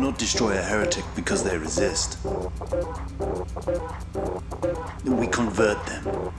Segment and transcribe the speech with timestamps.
[0.00, 2.16] Not destroy a heretic because they resist.
[5.04, 6.32] We convert them.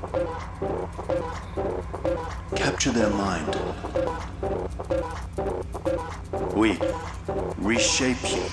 [2.55, 3.55] Capture their mind.
[6.55, 6.79] We
[7.59, 8.50] reshape you.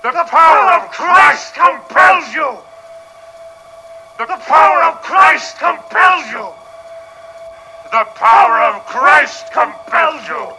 [0.00, 2.56] The power of Christ compels you.
[4.16, 6.46] The power of Christ compels you.
[7.90, 10.52] The power of Christ compels you.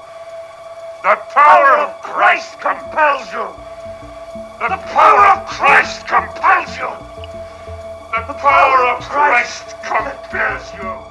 [1.03, 3.47] The power of Christ compels you.
[4.59, 6.91] The power of Christ compels you.
[8.11, 11.08] The power of Christ compels you.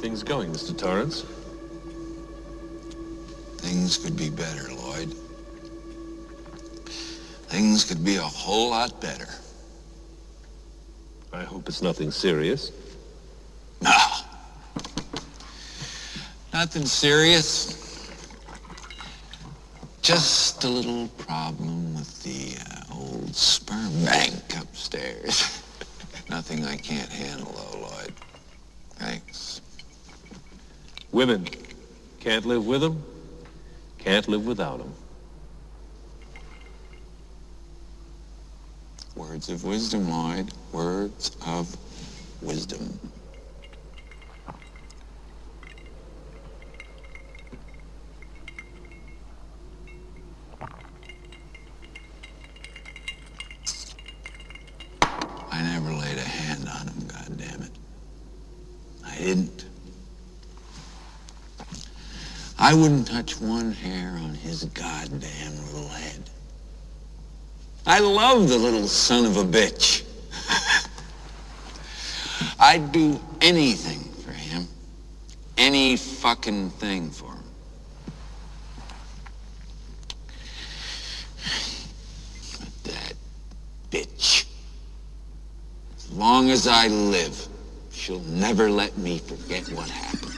[0.00, 0.76] Things going, Mr.
[0.76, 1.22] Torrance?
[3.58, 5.12] Things could be better, Lloyd.
[7.48, 9.28] Things could be a whole lot better.
[11.32, 12.72] I hope it's nothing serious.
[13.82, 13.92] No.
[16.52, 18.10] Nothing serious.
[20.00, 25.62] Just a little problem with the uh, old sperm bank upstairs.
[26.30, 28.14] Nothing I can't handle, though, Lloyd.
[28.94, 29.60] Thanks.
[31.20, 31.46] Women
[32.20, 33.04] can't live with them,
[33.98, 34.94] can't live without them.
[39.14, 40.50] Words of wisdom, Lloyd.
[40.72, 41.76] Words of
[42.40, 42.98] wisdom.
[55.52, 57.72] I never laid a hand on him, goddammit.
[59.04, 59.66] I didn't.
[62.70, 66.30] I wouldn't touch one hair on his goddamn little head.
[67.84, 70.04] I love the little son of a bitch.
[72.60, 74.68] I'd do anything for him.
[75.58, 77.42] Any fucking thing for him.
[82.60, 83.14] But that
[83.90, 84.46] bitch.
[85.96, 87.48] As long as I live,
[87.90, 90.29] she'll never let me forget what happened.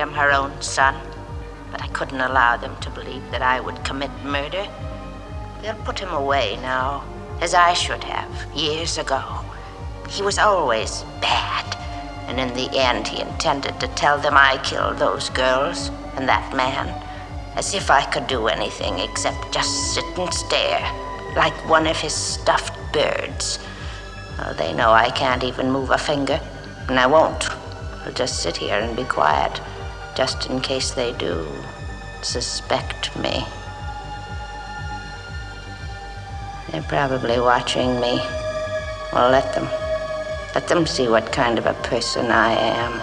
[0.00, 0.94] Condemn her own son,
[1.70, 4.66] but I couldn't allow them to believe that I would commit murder.
[5.60, 7.04] They'll put him away now,
[7.42, 9.22] as I should have, years ago.
[10.08, 11.66] He was always bad,
[12.28, 16.56] and in the end, he intended to tell them I killed those girls and that
[16.56, 16.88] man,
[17.54, 20.80] as if I could do anything except just sit and stare,
[21.36, 23.58] like one of his stuffed birds.
[24.56, 26.40] They know I can't even move a finger,
[26.88, 27.50] and I won't.
[28.06, 29.60] I'll just sit here and be quiet,
[30.14, 31.46] just in case they do
[32.22, 33.44] suspect me.
[36.70, 38.20] They're probably watching me.
[39.12, 39.68] Well, let them.
[40.54, 43.00] Let them see what kind of a person I am.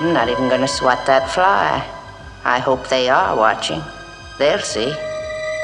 [0.00, 1.86] I'm not even going to swat that fly.
[2.44, 3.82] I hope they are watching.
[4.38, 4.92] They'll see.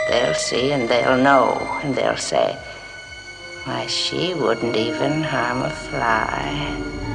[0.08, 2.56] They'll see and they'll know and they'll say,
[3.64, 7.05] why, she wouldn't even harm a fly.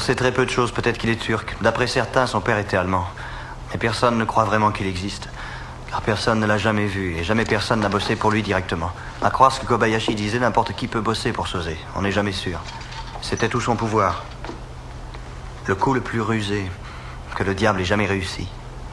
[0.00, 0.72] Sait très peu de choses.
[0.72, 1.56] Peut-être qu'il est turc.
[1.60, 3.06] D'après certains, son père était allemand.
[3.70, 5.28] Mais personne ne croit vraiment qu'il existe.
[5.90, 8.90] Car personne ne l'a jamais vu et jamais personne n'a bossé pour lui directement.
[9.22, 11.76] À croire ce que Kobayashi disait, n'importe qui peut bosser pour Sosé.
[11.96, 12.60] On n'est jamais sûr.
[13.22, 14.24] C'était tout son pouvoir.
[15.66, 16.70] Le coup le plus rusé
[17.36, 18.48] que le diable ait jamais réussi,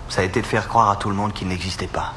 [0.10, 2.14] ça a été de faire croire à tout le monde qu'il n'existait pas.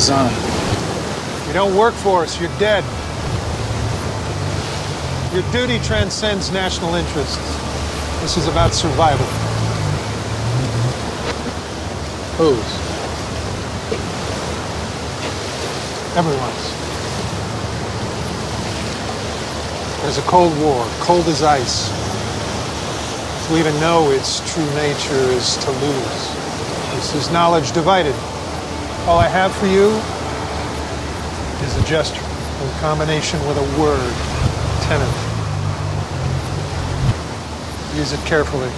[0.00, 1.46] Arizona.
[1.46, 2.82] You don't work for us, you're dead.
[5.34, 7.36] Your duty transcends national interests.
[8.22, 9.26] This is about survival.
[12.38, 12.70] Whose?
[16.16, 16.80] Everyone's.
[20.00, 21.90] There's a Cold War, cold as ice.
[23.48, 26.34] To even know its true nature is to lose.
[26.94, 28.14] This is knowledge divided.
[29.10, 29.88] All I have for you
[31.66, 32.22] is a gesture
[32.62, 34.14] in combination with a word,
[34.86, 35.10] tenant.
[37.98, 38.70] Use it carefully.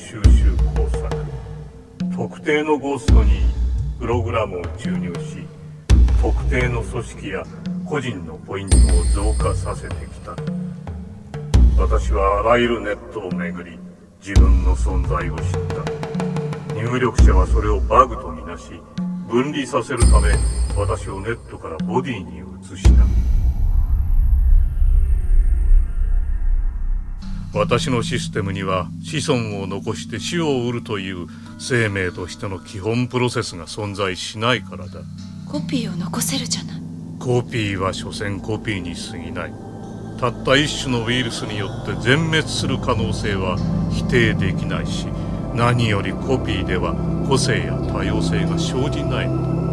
[0.00, 1.08] 収集工作
[2.16, 3.42] 特定のゴーストに
[4.00, 5.46] プログラムを注入し
[6.22, 7.44] 特定の組織や
[7.84, 8.80] 個人のポイントを
[9.14, 10.34] 増加させてきた
[11.78, 13.78] 私はあらゆるネットをめぐり
[14.20, 18.70] 自分の存在を知った入力者はそれをバグとみなし
[19.28, 20.34] 分離させるため
[20.76, 23.39] 私をネットからボディに移した
[27.52, 31.26] 私のシステムには子孫を残して死を得るという
[31.58, 35.00] 生命としての基本プロセスが存在しないからだ。
[35.50, 36.80] コピーを残せるじゃない。
[37.18, 39.52] コピーは所詮コピーに過ぎない。
[40.20, 43.56] たった一種のウイルスによって全滅する可能性は
[43.90, 45.06] 否定できないし
[45.54, 46.94] 何よりコピーでは
[47.26, 49.28] 個性や多様性が生じない。
[49.28, 49.69] のだ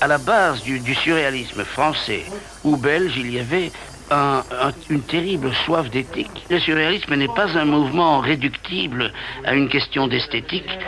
[0.00, 2.24] à la base du, surréalisme français
[2.64, 3.70] ou belge, il y avait
[4.10, 6.46] un- un- une terrible soif d'éthique.
[6.48, 9.12] Le surréalisme n'est pas un mouvement réductible
[9.44, 10.78] à une question d'esthétique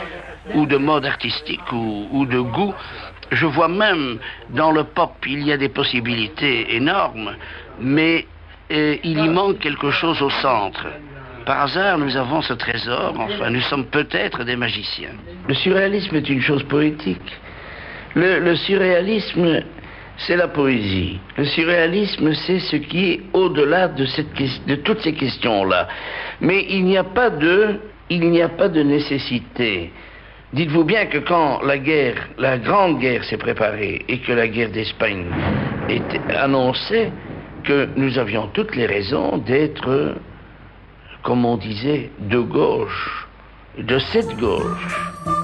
[0.55, 2.73] ou de mode artistique ou, ou de goût.
[3.31, 7.35] Je vois même dans le pop, il y a des possibilités énormes,
[7.79, 8.27] mais
[8.71, 10.85] euh, il y manque quelque chose au centre.
[11.45, 15.09] Par hasard, nous avons ce trésor, enfin, nous sommes peut-être des magiciens.
[15.47, 17.19] Le surréalisme est une chose poétique.
[18.15, 19.63] Le, surréalisme,
[20.17, 21.19] c'est la poésie.
[21.37, 24.05] Le surréalisme, c'est ce qui est au-delà de,
[24.67, 25.87] de toutes ces questions-là.
[26.41, 29.91] Mais il n'y a pas de, il n'y a pas de nécessité.
[30.53, 34.69] Dites-vous bien que quand la guerre, la grande guerre s'est préparée et que la guerre
[34.69, 35.25] d'Espagne
[35.89, 37.11] était annoncée,
[37.63, 40.15] que nous avions toutes les raisons d'être,
[41.23, 43.27] comme on disait, de gauche,
[43.79, 45.42] de cette gauche.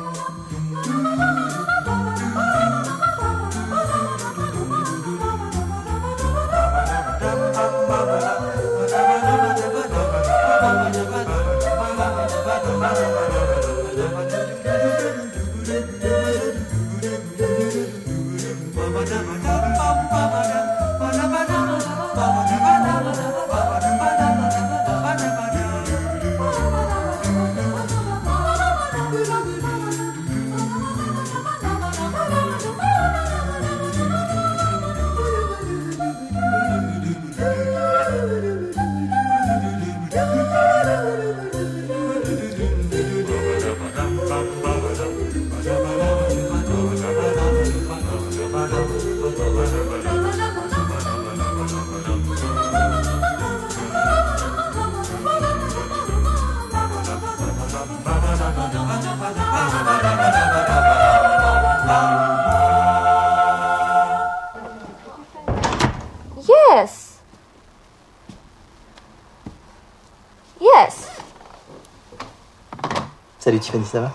[73.69, 74.11] Tiffany, ça va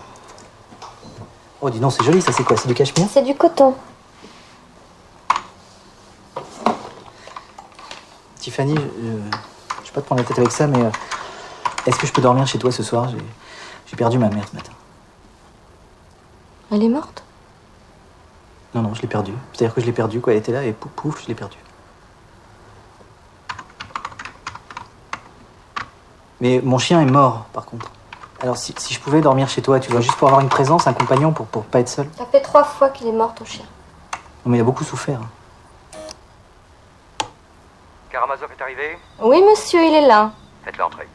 [1.61, 2.57] Oh, dis donc, c'est joli, ça c'est quoi?
[2.57, 3.07] C'est du cachemire?
[3.09, 3.73] C'est du coton.
[8.35, 10.89] Tiffany, je, vais pas te prendre la tête avec ça, mais euh,
[11.85, 13.09] est-ce que je peux dormir chez toi ce soir?
[13.09, 13.17] J'ai
[13.87, 14.73] j'ai perdu ma mère ce matin.
[16.71, 17.23] Elle est morte?
[18.73, 19.33] Non, non, je l'ai perdue.
[19.53, 20.33] C'est-à-dire que je l'ai perdue, quoi.
[20.33, 21.57] Elle était là et pouf, pouf, je l'ai perdue.
[26.41, 27.89] Mais mon chien est mort, par contre.
[28.45, 30.85] Alors, si, si je pouvais dormir chez toi, tu vois, juste pour avoir une présence,
[30.85, 32.07] un compagnon, pour, pour pas être seul.
[32.15, 33.65] Ça fait trois fois qu'il est mort, ton chien.
[34.45, 35.19] Non, mais il a beaucoup souffert.
[38.11, 40.31] Karamazov est arrivé Oui, monsieur, il est là.
[40.63, 41.07] Faites l'entrée.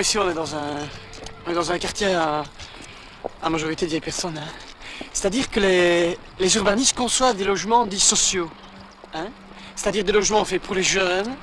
[0.00, 0.54] Ici, on est dans
[1.72, 2.44] un, quartier à,
[3.48, 4.38] majorité de personnes.
[4.38, 4.48] hein.
[5.12, 8.50] C'est-à-dire que les, urbanistes conçoivent des logements dits sociaux.
[9.14, 9.26] hein.
[9.74, 11.34] C'est-à-dire des logements faits pour les jeunes,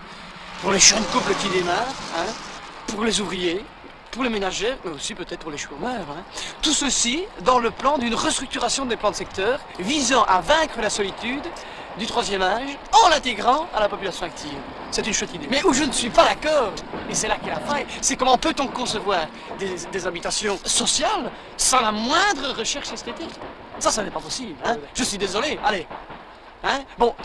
[0.61, 2.25] pour les jeunes couples qui démarrent, hein,
[2.87, 3.63] pour les ouvriers,
[4.11, 6.05] pour les ménagères, mais aussi peut-être pour les chômeurs.
[6.61, 10.89] Tout ceci dans le plan d'une restructuration des plans de secteur visant à vaincre la
[10.89, 11.45] solitude
[11.97, 14.59] du troisième âge en l'intégrant à la population active.
[14.93, 15.47] C'est une chouette idée.
[15.49, 16.71] Mais où je ne suis pas d'accord,
[17.09, 19.25] et c'est là qu'est la faille, c'est comment peut-on concevoir
[19.57, 23.33] des, des habitations sociales sans la moindre recherche esthétique?
[23.79, 24.53] Ça, ça n'est pas possible.
[24.63, 24.77] hein.
[24.93, 25.57] Je suis désolé.
[25.65, 25.87] Allez.
[26.63, 26.81] Hein?
[26.99, 27.15] Bon,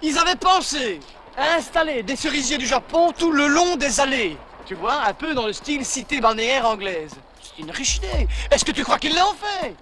[0.00, 1.00] ils avaient pensé
[1.36, 4.38] à installer des cerisiers du Japon tout le long des allées.
[4.64, 7.12] Tu vois, un peu dans le style cité balnéaire anglaise.
[7.42, 8.26] C'est une riche idée.
[8.50, 9.74] Est-ce que tu crois qu'ils l'ont fait?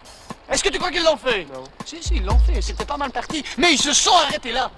[0.50, 1.46] Est-ce que tu crois qu'ils l'ont fait?
[1.54, 1.62] Non.
[1.86, 2.60] Si, si, ils l'ont fait.
[2.60, 3.44] C'était pas mal parti.
[3.56, 4.68] Mais ils se sont arrêtés là.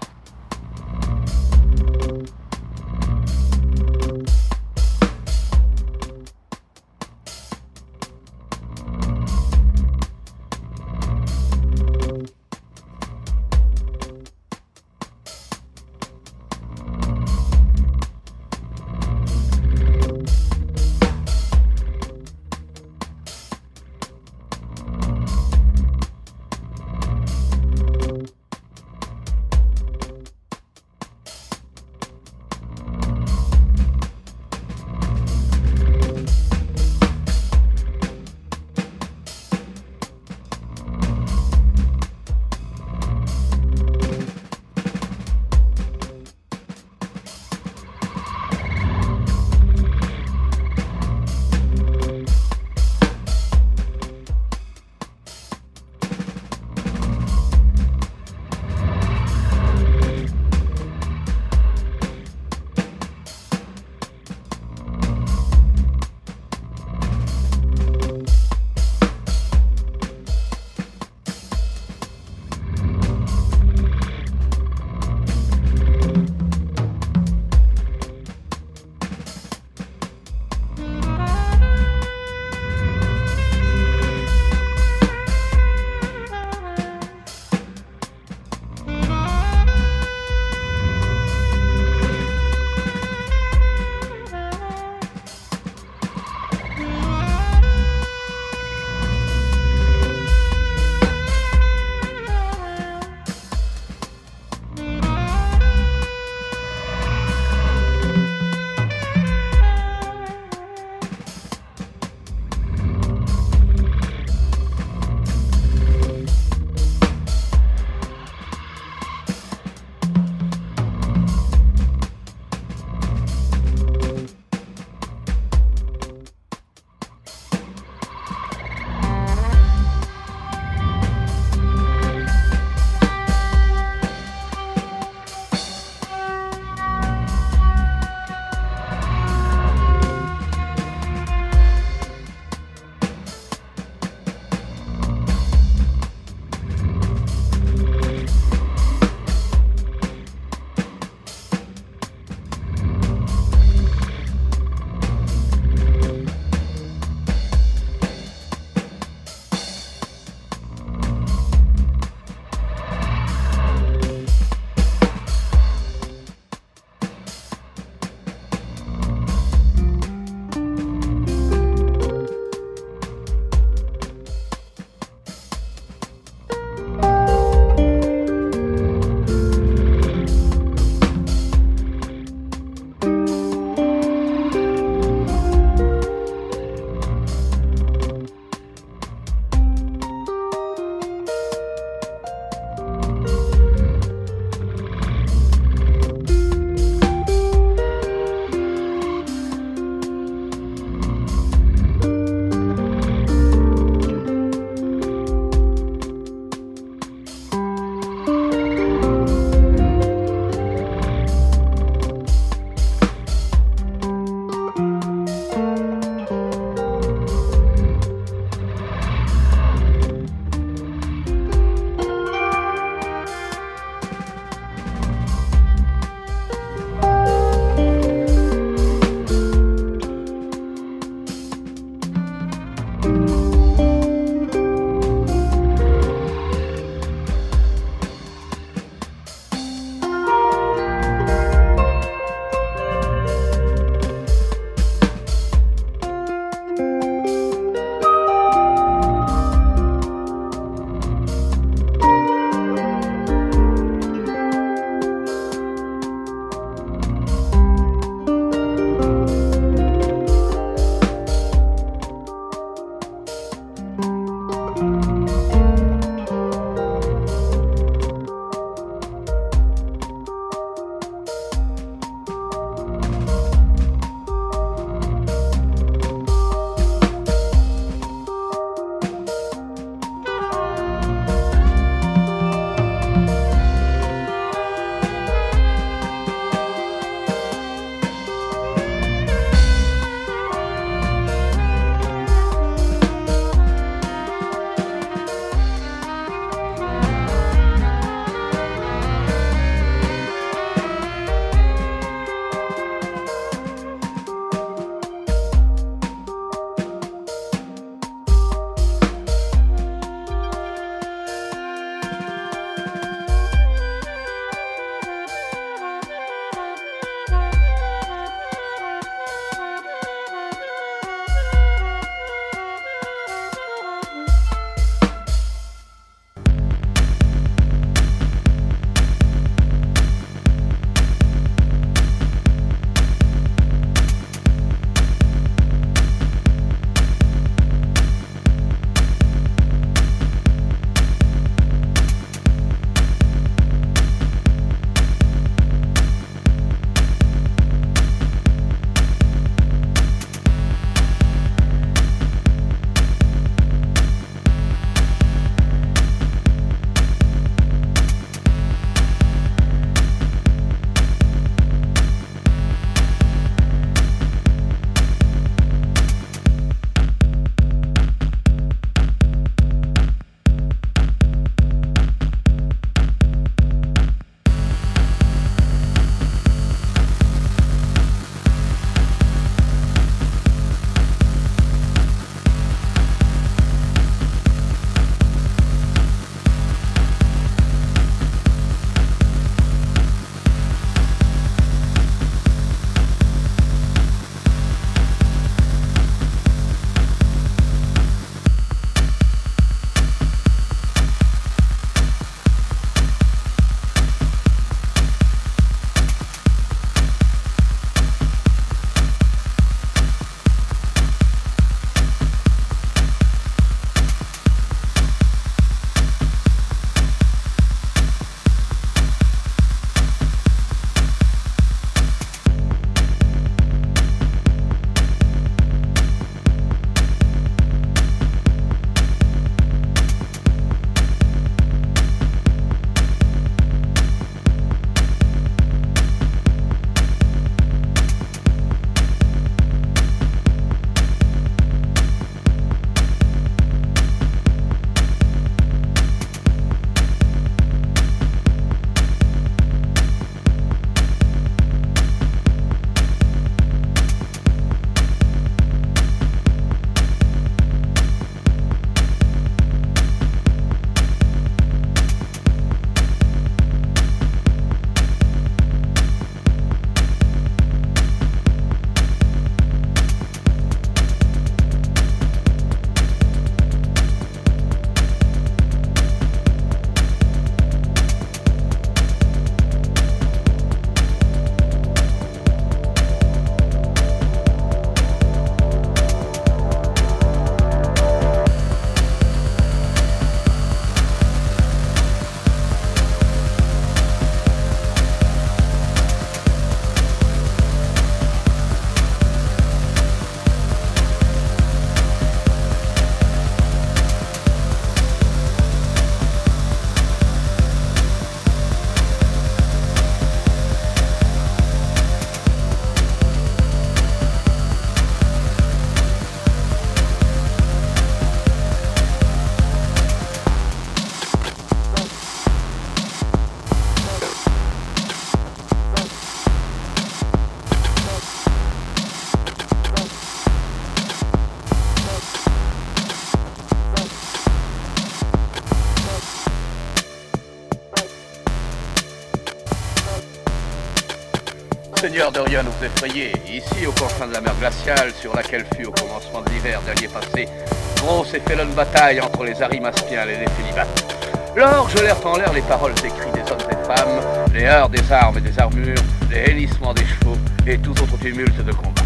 [542.36, 543.06] Dorian vous.
[543.50, 547.08] Ici, au confin de la mer glaciale, sur laquelle fut au commencement de l'hiver dernier
[547.08, 547.48] passé,
[547.96, 551.16] grosse et félonne bataille entre les Arimaspiens et les Félibates.
[551.56, 554.20] Lors gelèrent en l'air les paroles cris des hommes et des femmes,
[554.52, 555.96] les heurts des armes et des armures,
[556.30, 559.02] les hennissements des chevaux et tout autre tumulte de combat.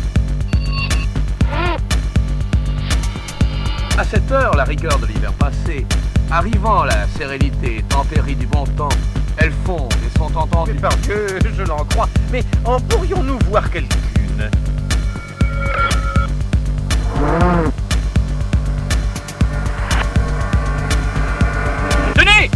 [3.96, 5.86] À cette heure, la rigueur de l'hiver passé,
[6.32, 8.96] arrivant la sérénité tempérée du bon temps,
[9.36, 10.74] elles fondent sont entendues.
[10.74, 11.26] Par Dieu,
[11.56, 12.08] je l'en crois.
[12.30, 14.50] Mais en pourrions-nous voir quelqu'une
[22.14, 22.50] Tenez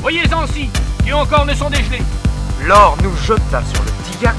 [0.00, 0.70] Voyez-en ci,
[1.04, 2.02] qui encore ne sont dégelés.
[2.66, 4.34] L'or nous jeta sur le tillac,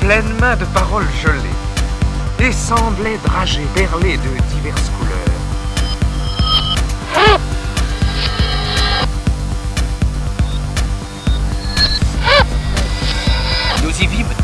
[0.00, 4.90] pleine main de paroles gelées, et semblait drager berlé de diverses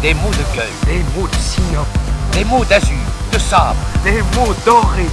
[0.02, 1.98] des mots de gueule, Des mots de sinople,
[2.32, 2.96] des mots d'azur,
[3.32, 5.06] de sabre, des mots dorés,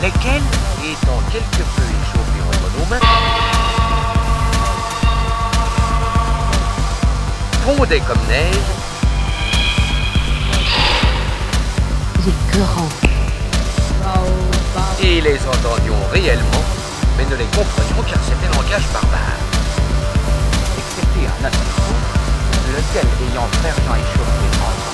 [0.00, 0.42] lesquels,
[0.84, 3.00] étant quelque peu échauffés entre nos mains,
[7.66, 8.54] fondaient comme neige.
[15.02, 16.64] Et les entendions réellement,
[17.18, 19.51] mais ne les comprenions car c'était langage barbare.
[21.42, 21.98] Un assistant,
[22.70, 24.92] lequel ayant fervent échauffé en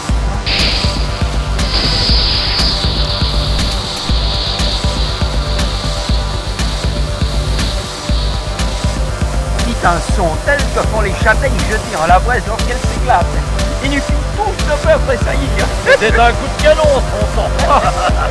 [9.85, 13.25] un son tel que font les châtaignes jetées en la braise lorsqu'elles s'éclatent.
[13.85, 15.65] Il nous fit tous de peur tressaillir.
[16.01, 17.51] C'est un coup de canon, son sang.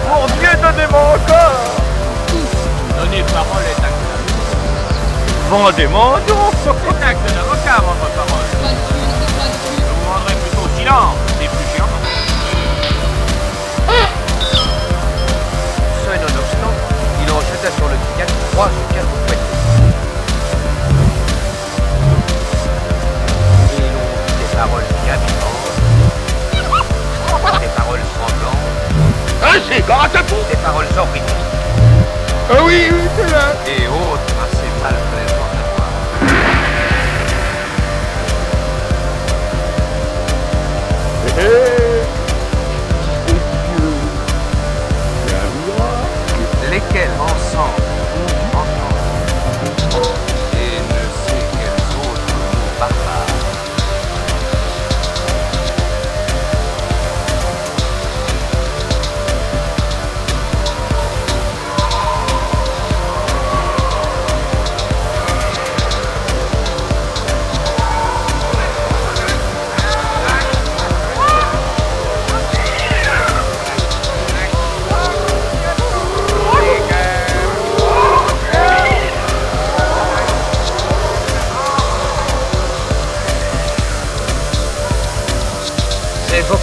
[0.10, 1.56] Mon Dieu, donnez-moi encore
[3.00, 4.27] Donner parole est
[5.50, 8.48] donc C'est acte d'avocat, votre parole.
[8.54, 12.02] Je vous rendrai plutôt silence, c'est plus charmant.
[16.04, 16.76] Ce nonobstant,
[17.22, 19.56] il en jeta sur le tillac trois ou quatre poignées.
[23.78, 25.76] Et l'on dit des paroles gaminantes,
[27.62, 28.04] des paroles
[29.44, 31.46] Ah, c'est Garatapou des paroles horrifiques,
[32.50, 34.27] Ah oui, oui, c'est là et autres
[41.38, 41.87] Hey!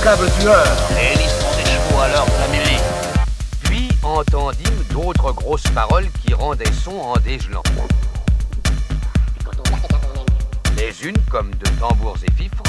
[0.05, 2.79] Ces vocables tueurs Les des chevaux à l'heure de la mêlée.
[3.63, 7.63] Puis entendîmes d'autres grosses paroles qui rendaient son en dégelant.
[10.77, 12.63] Les unes comme de tambours et fifres,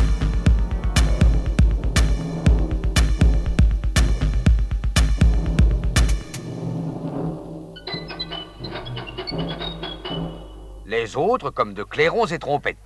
[10.85, 12.84] les autres comme de clairons et trompettes.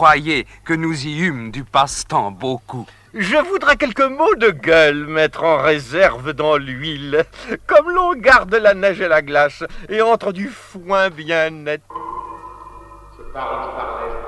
[0.00, 2.86] Croyez que nous y eûmes du passe-temps beaucoup.
[3.12, 7.26] Je voudrais quelques mots de gueule mettre en réserve dans l'huile,
[7.66, 11.82] comme l'on garde la neige et la glace, et entre du foin bien net.
[11.90, 14.19] Je parle, tu parlais, je parle,